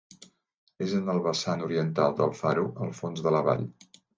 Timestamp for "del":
2.23-2.35